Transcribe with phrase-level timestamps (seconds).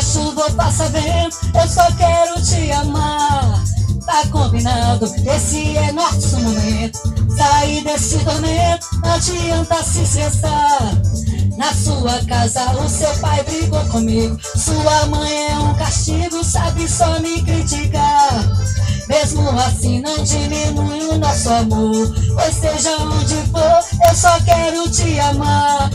[0.00, 3.62] chuva ou vento, eu só quero te amar.
[4.06, 6.98] Tá combinado, esse é nosso momento.
[7.36, 11.00] Sair desse tormento, não adianta se estressar.
[11.56, 14.38] Na sua casa, o seu pai brigou comigo.
[14.56, 18.50] Sua mãe é um castigo, sabe só me criticar.
[19.08, 22.14] Mesmo assim, não diminui o nosso amor.
[22.34, 25.90] Pois seja onde for, eu só quero te amar.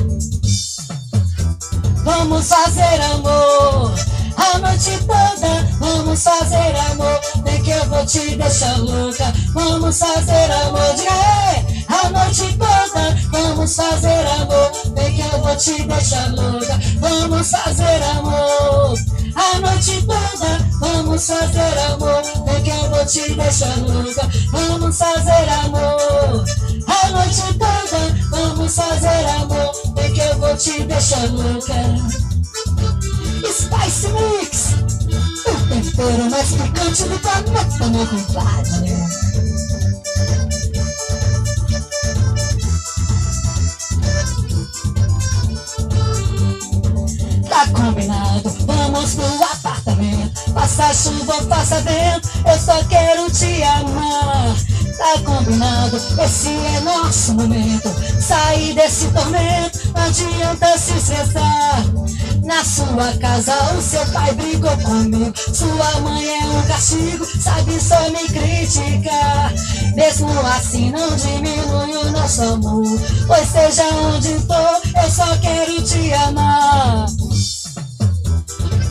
[2.06, 3.94] Vamos fazer amor
[4.38, 5.66] a noite toda.
[5.80, 9.34] Vamos fazer amor, nem que eu vou te deixar louca.
[9.54, 11.86] Vamos fazer amor, aí.
[11.88, 16.80] A noite toda, vamos fazer amor, nem que eu vou te deixar louca.
[17.00, 18.98] Vamos fazer amor.
[19.36, 24.30] A noite toda, vamos fazer amor, nem que eu vou te deixar louca.
[24.52, 26.46] Vamos fazer amor.
[30.66, 31.76] Te deixar louca.
[33.54, 34.74] Spice Mix,
[35.46, 38.90] o tempero mais picante do planeta, meu compadre.
[47.48, 50.52] Tá combinado, vamos pro apartamento.
[50.52, 54.65] Faça chuva, faça vento, eu só quero te amar.
[54.98, 57.90] Tá combinado, esse é nosso momento.
[58.22, 61.86] Sair desse tormento, não adianta se estressar.
[62.46, 68.00] Na sua casa o seu pai brigou comigo Sua mãe é um castigo, sabe só
[68.12, 69.52] me criticar
[69.96, 72.86] Mesmo assim não diminui o nosso amor
[73.26, 77.08] Pois seja onde for, eu só quero te amar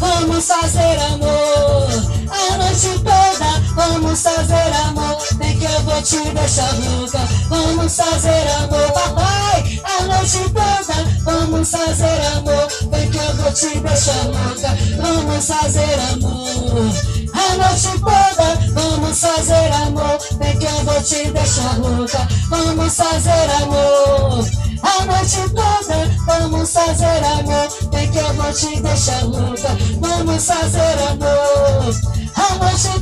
[0.00, 3.64] Vamos fazer amor a noite toda.
[3.74, 5.16] Vamos fazer amor,
[5.64, 7.18] que eu vou te deixar louca.
[7.48, 11.04] Vamos fazer amor, papai, a noite toda.
[11.24, 14.76] Vamos fazer amor, nem que eu vou te deixar louca.
[15.00, 16.92] Vamos fazer amor.
[17.32, 22.28] A noite toda, vamos fazer amor, nem que eu vou te deixar louca.
[22.50, 24.44] Vamos fazer amor.
[24.82, 29.78] A noite toda, vamos fazer amor, nem que eu vou te deixar louca.
[29.98, 32.14] Vamos fazer amor.
[32.36, 32.93] A noite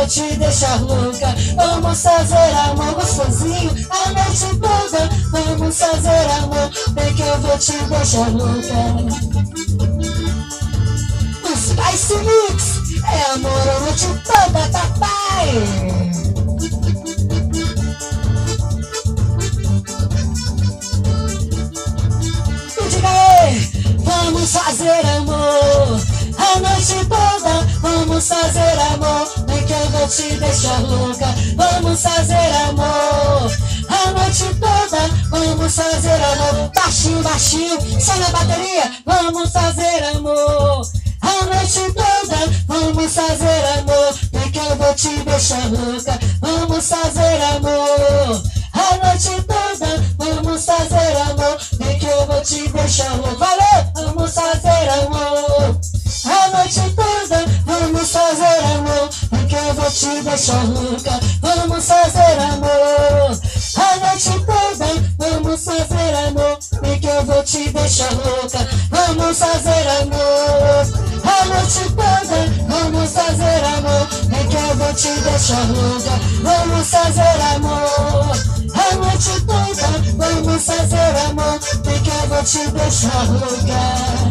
[0.00, 1.34] vou te deixar louca.
[1.56, 3.70] Vamos fazer amor gostosinho.
[3.90, 8.80] A noite toda, vamos fazer amor, nem que eu vou te deixar louca.
[11.54, 16.00] Spice Mix é amor a noite toda, papai.
[24.04, 26.00] vamos fazer amor.
[26.38, 29.29] A noite toda, vamos fazer amor.
[29.66, 31.26] Que eu vou te deixar louca.
[31.56, 32.34] Vamos fazer
[32.68, 33.50] amor.
[33.88, 36.70] A noite toda, vamos fazer amor.
[36.74, 38.90] Baixinho, baixinho, só na bateria.
[39.04, 40.82] Vamos fazer amor.
[41.20, 44.14] A noite toda, vamos fazer amor.
[44.32, 46.18] Nem que eu vou te deixar louca.
[46.40, 47.79] Vamos fazer amor.
[59.90, 61.20] Te deixar louca.
[61.40, 63.40] Vamos fazer amor.
[63.76, 64.86] A noite toda,
[65.18, 66.58] vamos fazer amor.
[66.82, 68.68] Nem que eu vou te deixar louca.
[68.90, 70.86] Vamos fazer amor.
[71.24, 74.08] A noite toda, vamos fazer amor.
[74.28, 76.10] Nem que eu vou te deixar louca.
[76.42, 78.60] Vamos fazer amor.
[78.74, 84.30] A noite toda vamos fazer amor Nem que eu vou te deixar lugar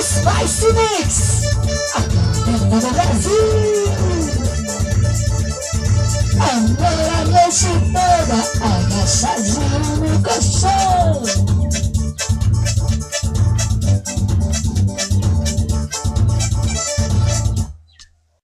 [0.00, 1.41] Spice Mix
[1.94, 3.92] A do Brasil
[6.40, 10.91] Amor a noite toda Agachadinho no colchão